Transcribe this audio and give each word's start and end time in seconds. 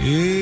Yeah. 0.00 0.37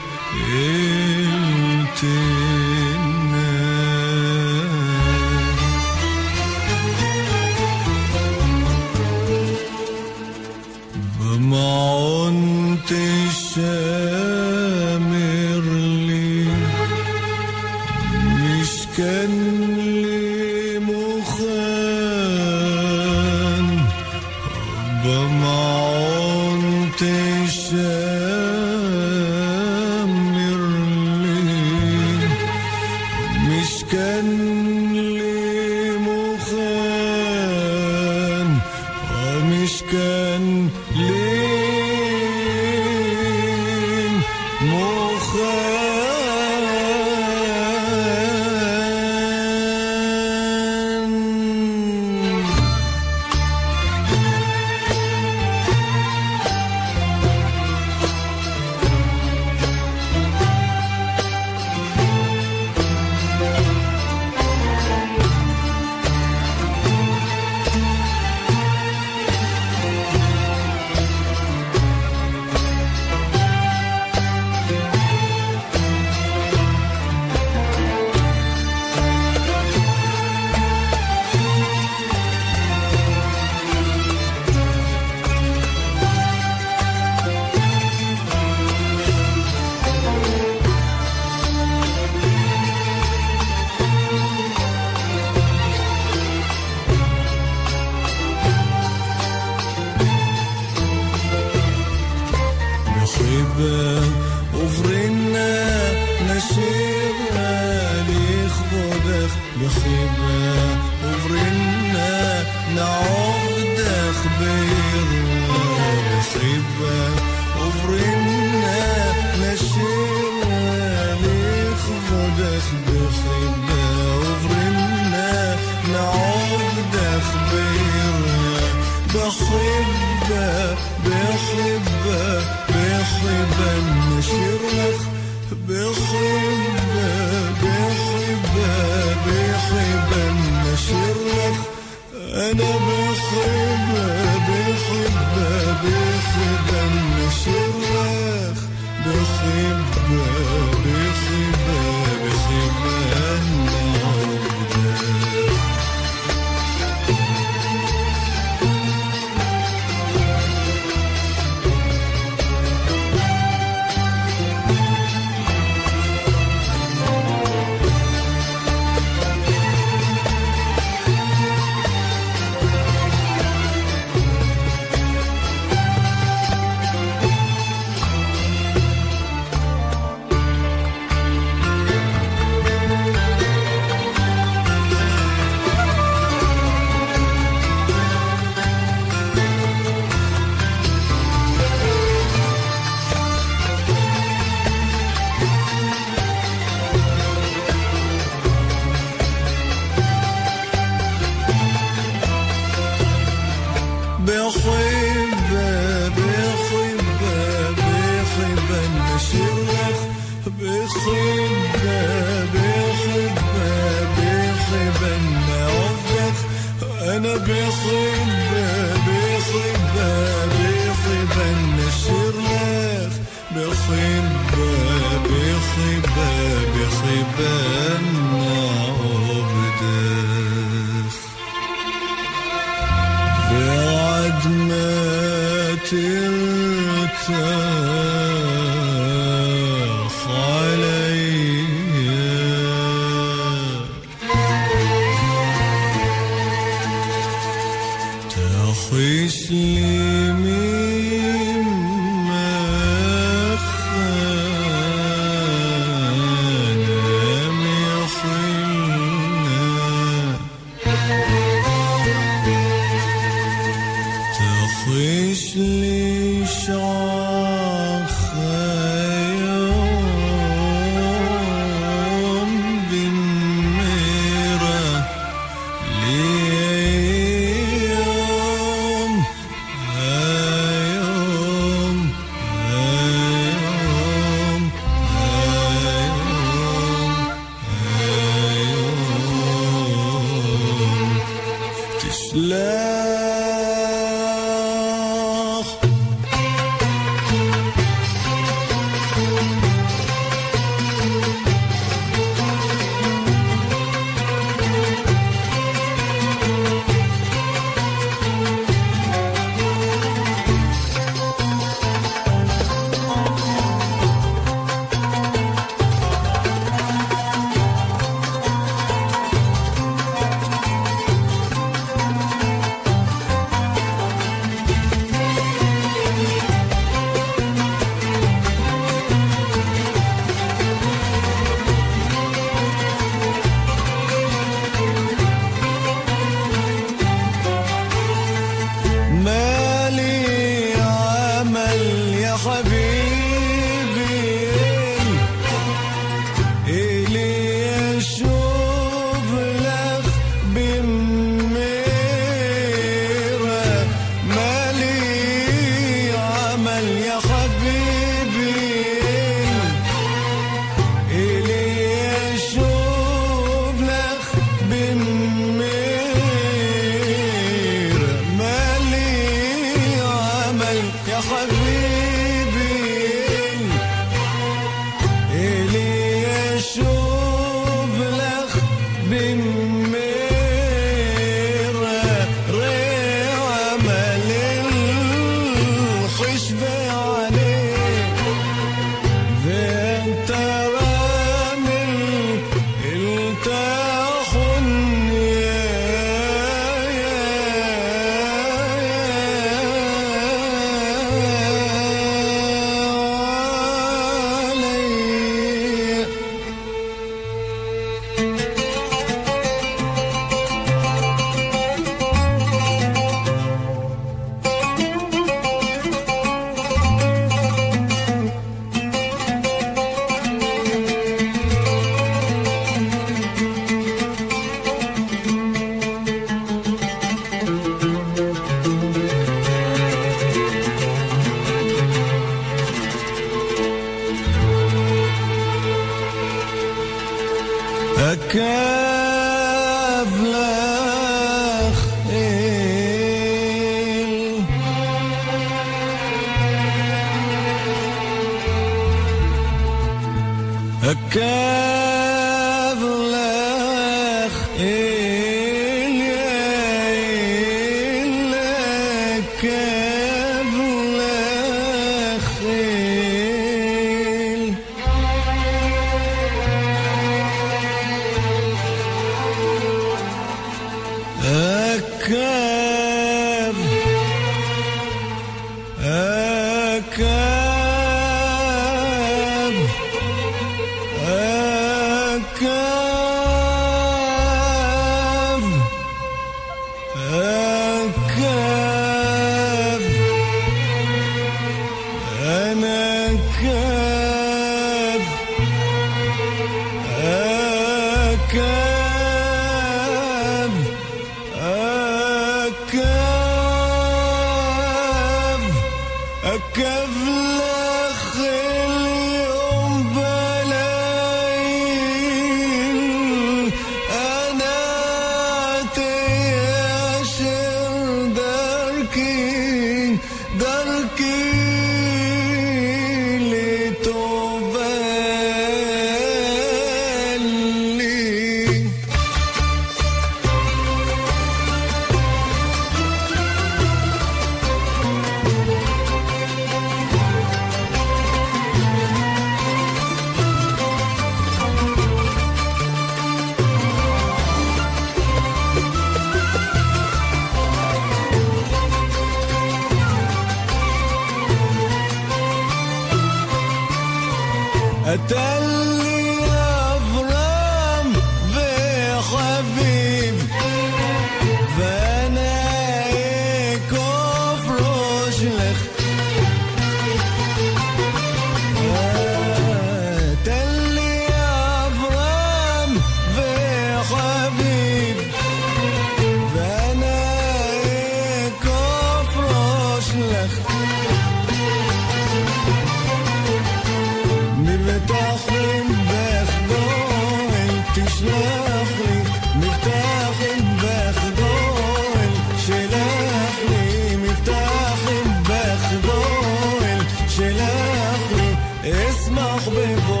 Baby. 599.53 599.81
vou. 599.81 600.00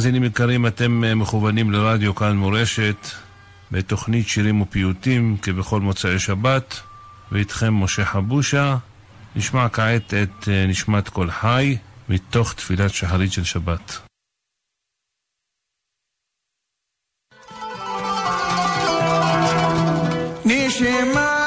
מאזינים 0.00 0.24
יקרים, 0.24 0.66
אתם 0.66 1.04
אה, 1.04 1.14
מכוונים 1.14 1.70
לרדיו 1.70 2.14
כאן 2.14 2.36
מורשת, 2.36 3.06
בתוכנית 3.70 4.28
שירים 4.28 4.60
ופיוטים, 4.60 5.36
כבכל 5.42 5.80
מוצאי 5.80 6.18
שבת, 6.18 6.80
ואיתכם 7.32 7.74
משה 7.74 8.04
חבושה. 8.04 8.76
נשמע 9.36 9.68
כעת 9.68 10.14
את 10.14 10.48
אה, 10.48 10.66
נשמת 10.68 11.08
קול 11.08 11.30
חי, 11.30 11.76
מתוך 12.08 12.52
תפילת 12.52 12.90
שחרית 12.90 13.32
של 13.32 13.44
שבת. 13.44 13.98
נשמה 20.44 21.39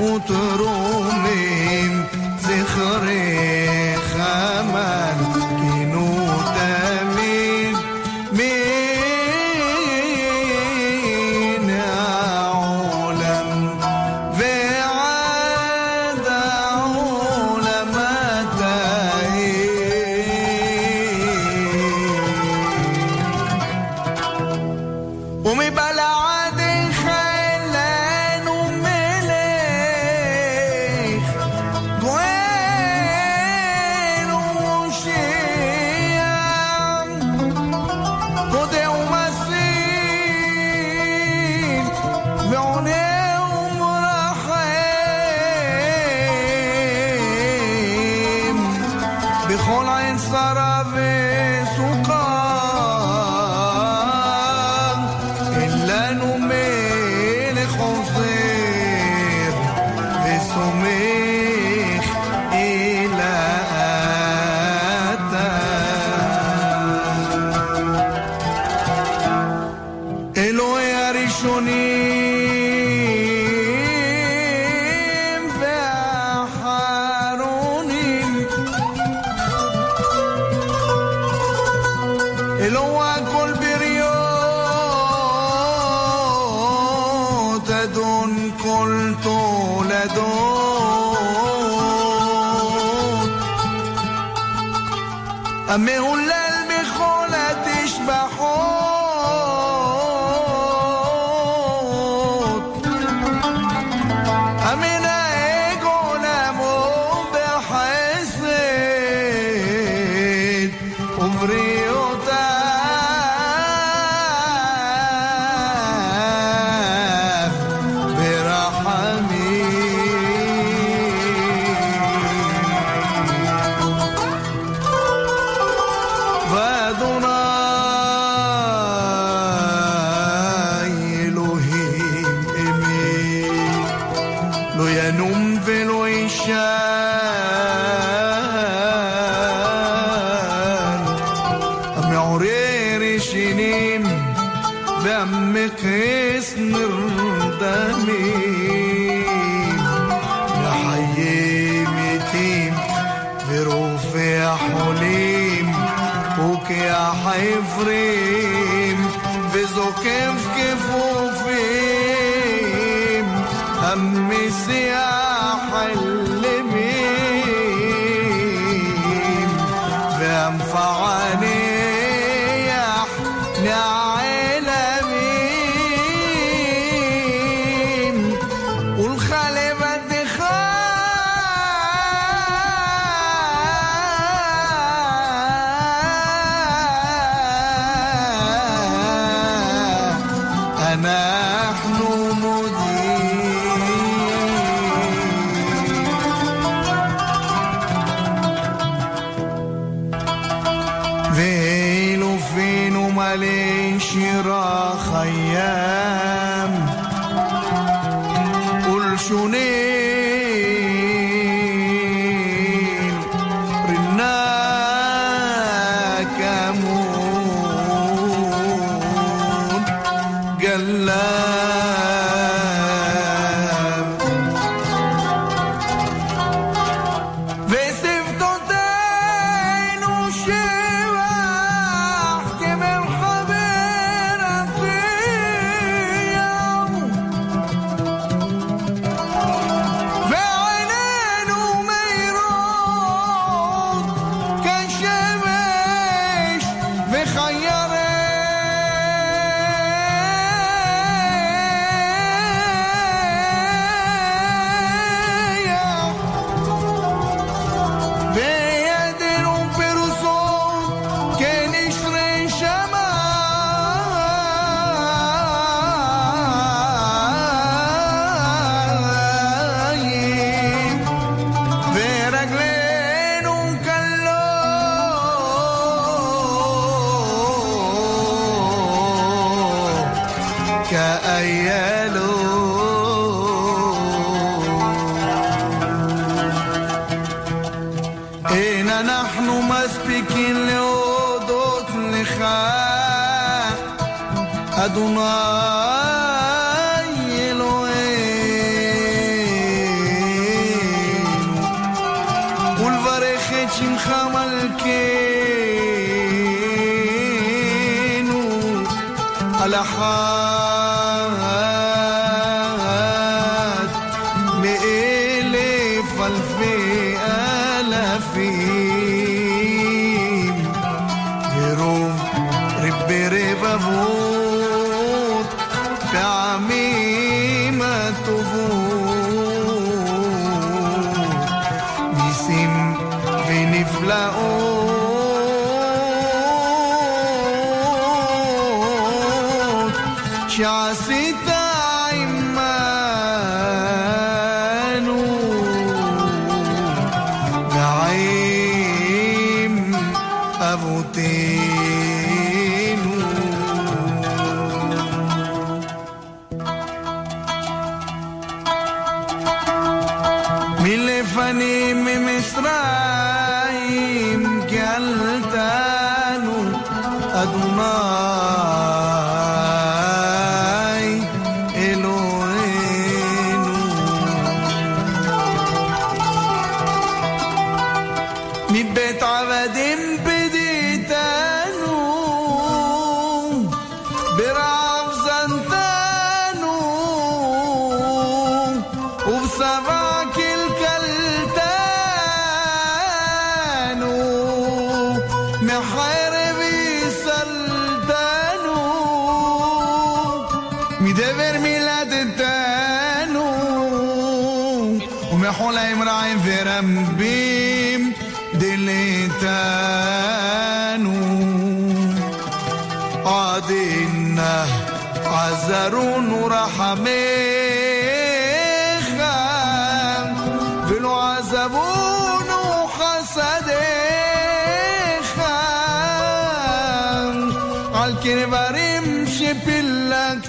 Ο 0.00 0.20
τερός 0.26 0.77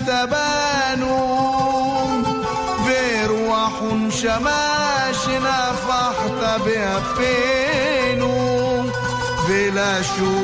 تبانو 0.10 1.18
في 2.86 3.26
رواح 3.26 3.76
شماشنا 4.10 5.72
فاحت 5.88 6.62
بأفينو 6.66 8.36
بلا 9.48 10.02
شو 10.02 10.36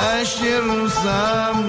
أشر 0.00 0.88
سامي 0.88 1.67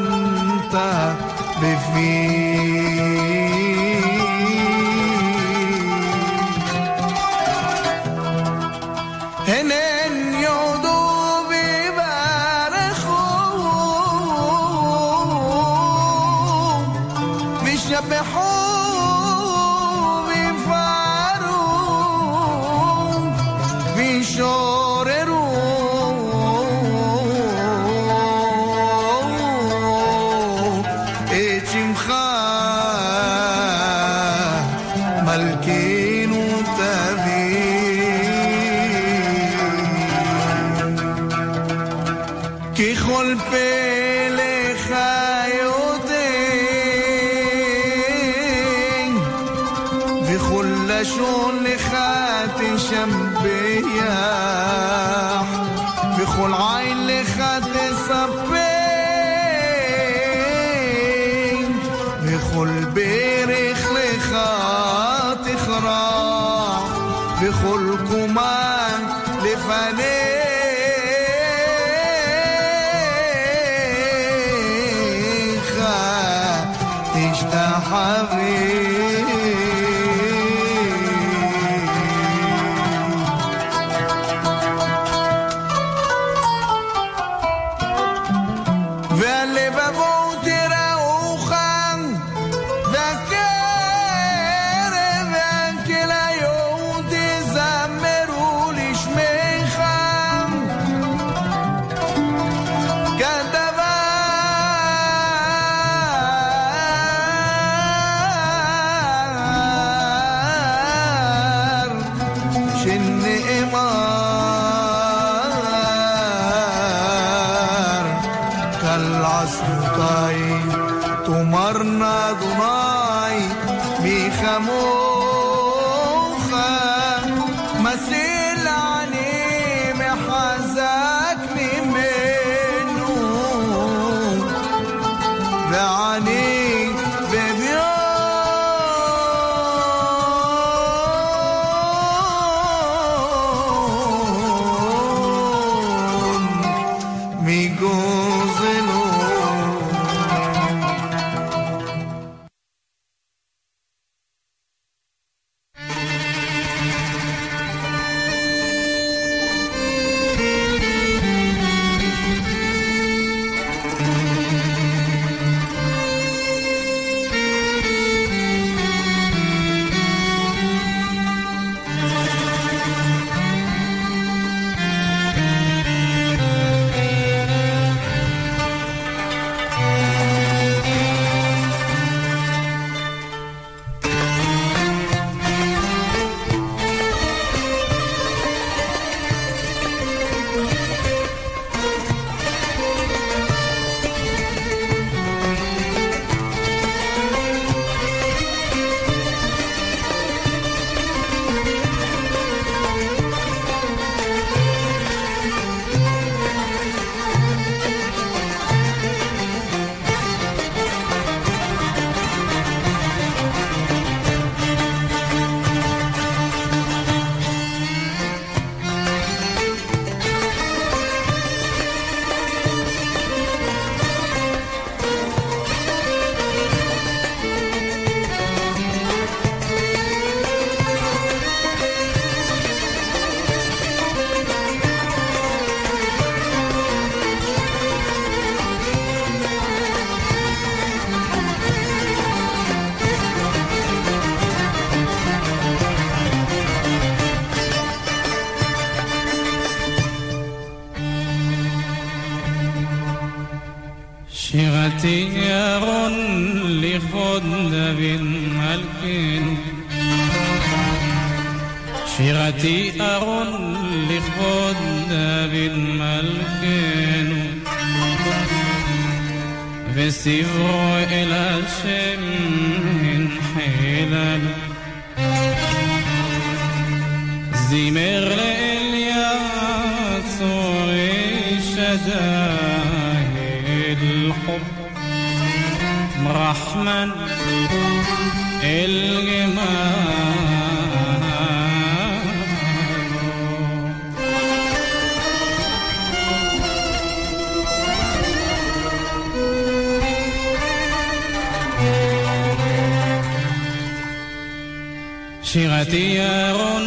شغتيار 305.53 306.79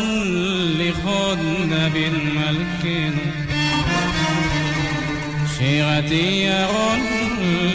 لخدن 0.78 1.90
بالملكين 1.94 3.14
شغتيار 5.58 6.98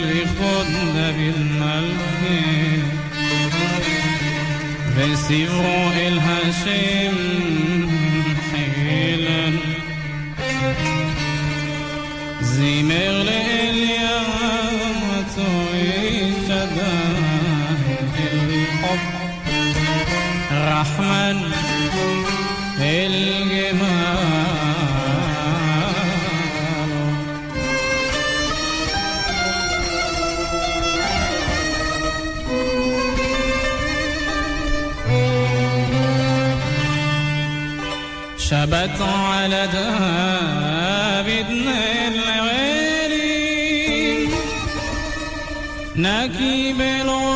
لخدن 0.02 0.94
بالملكين 1.16 2.82
وسفر 4.98 5.92
الهاشم 6.06 7.16
الرحمن 20.78 21.38
الجمال. 22.80 24.18
شبت 38.38 38.98
على 39.00 39.62
دابدنا 39.72 40.98
الغالي 42.08 43.48
نكي 45.96 46.72
الغرب 46.72 47.27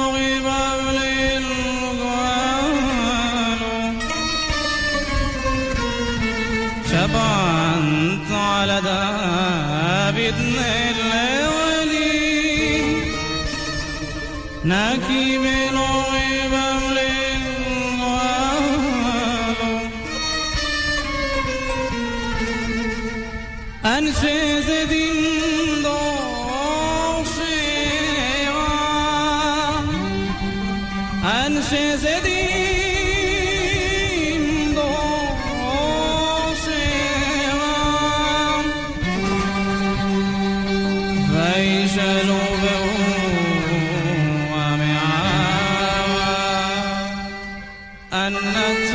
شلوب 41.95 42.62
ومعاوى 44.53 46.36
أنت 48.12 48.91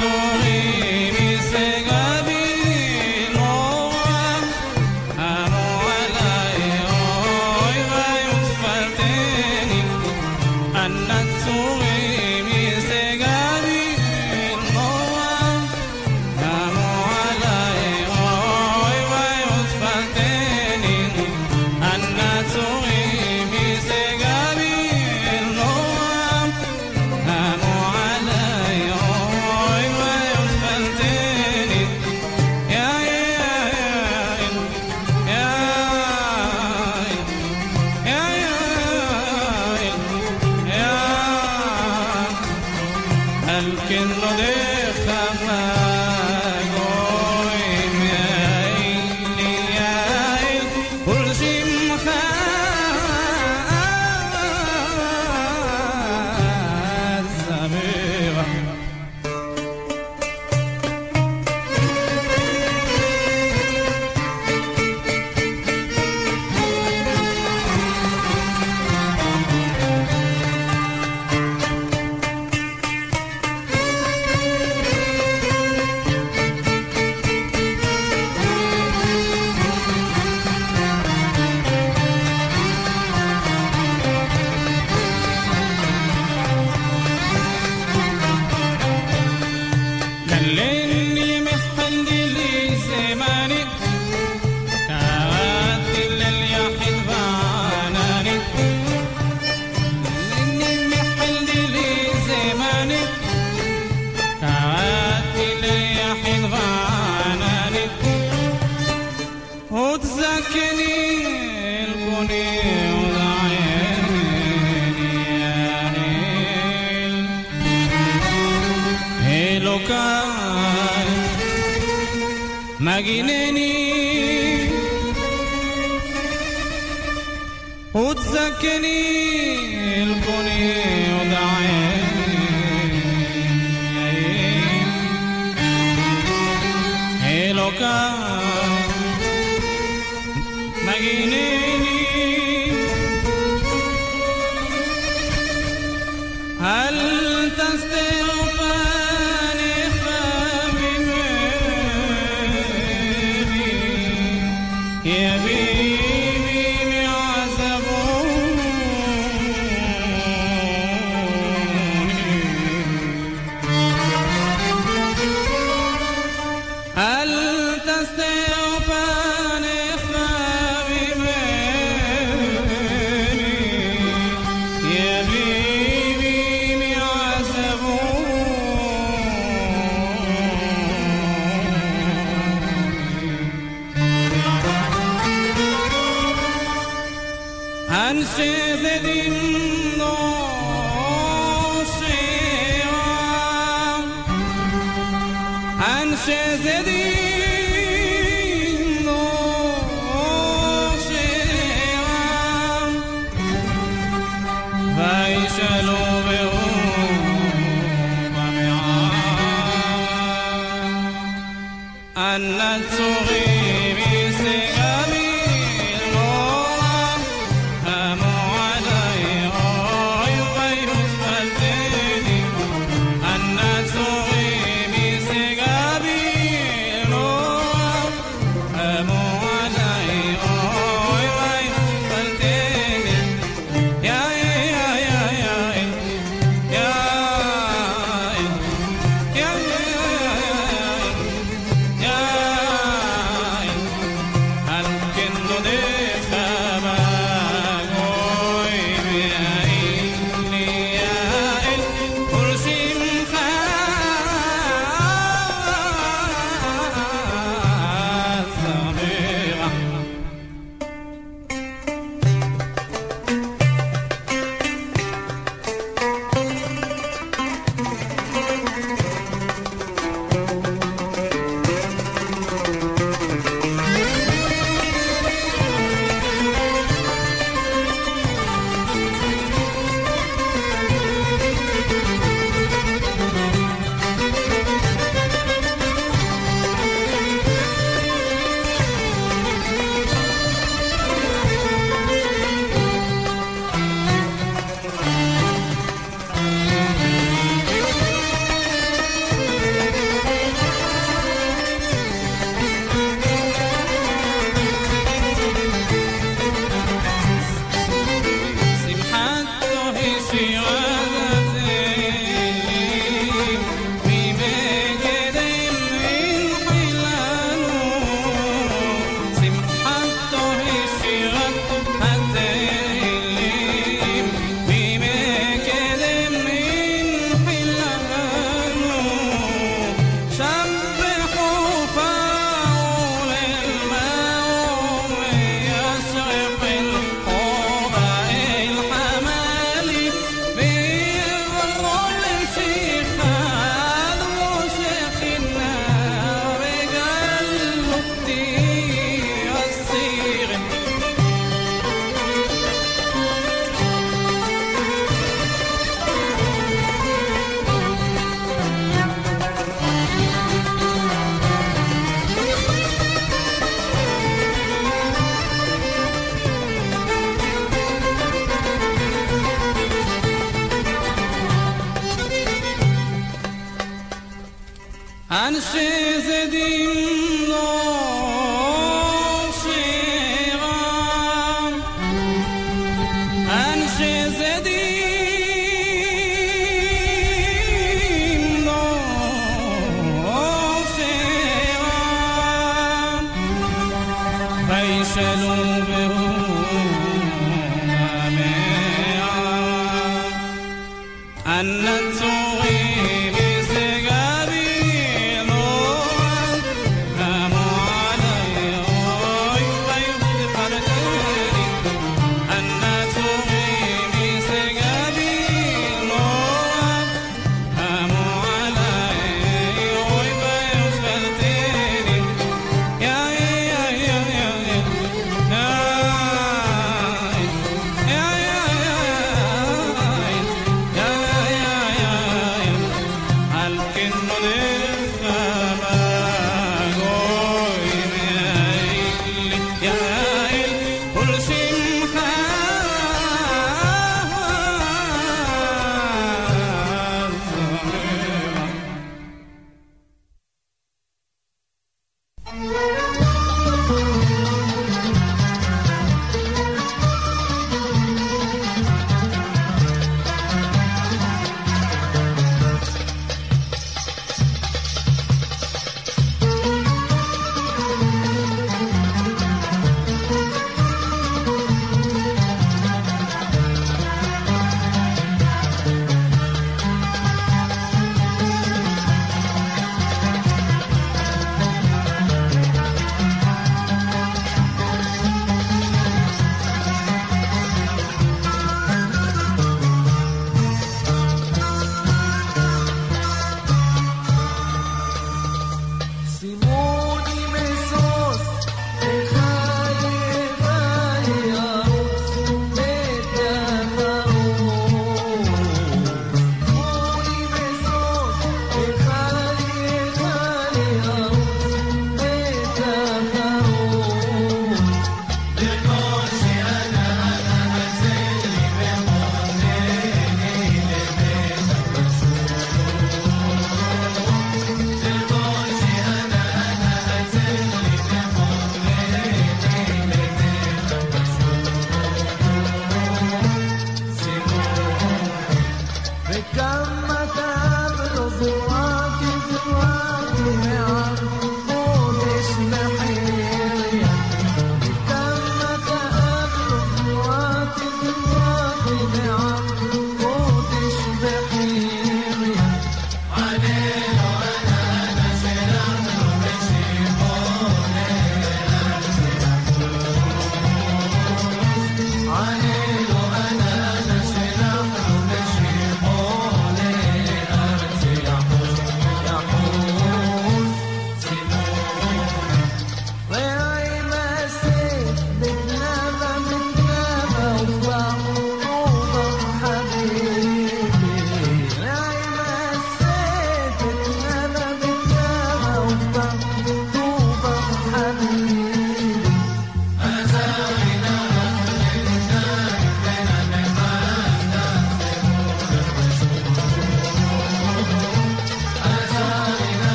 balcony 128.60 129.16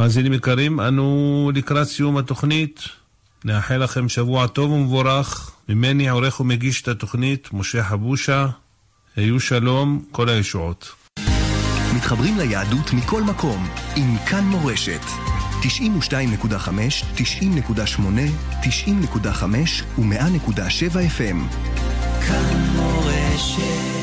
מאזינים 0.00 0.32
יקרים, 0.32 0.80
אנו 0.80 1.50
לקראת 1.54 1.86
סיום 1.86 2.16
התוכנית. 2.16 2.80
נאחל 3.44 3.76
לכם 3.76 4.08
שבוע 4.08 4.46
טוב 4.46 4.70
ומבורך. 4.70 5.50
ממני 5.68 6.08
עורך 6.08 6.40
ומגיש 6.40 6.82
את 6.82 6.88
התוכנית, 6.88 7.48
משה 7.52 7.84
חבושה. 7.84 8.46
היו 9.16 9.40
שלום, 9.40 10.04
כל 10.10 10.28
הישועות. 10.28 10.92
מתחברים 11.96 12.38
ליהדות 12.38 12.92
מכל 12.92 13.22
מקום, 13.22 13.68
עם 13.96 14.16
כאן 14.26 14.44
מורשת. 14.44 15.02
92.5, 15.62 15.64
90.8, 17.16 18.00
90.5 18.62 19.98
ו-100.7 19.98 20.94
FM. 21.18 21.56
כאן 22.26 22.66
מורשת 22.76 23.99